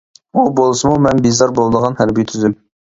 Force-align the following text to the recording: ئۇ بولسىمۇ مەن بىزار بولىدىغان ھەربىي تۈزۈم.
ئۇ 0.35 0.45
بولسىمۇ 0.59 0.95
مەن 1.05 1.23
بىزار 1.29 1.55
بولىدىغان 1.61 2.03
ھەربىي 2.05 2.33
تۈزۈم. 2.35 2.63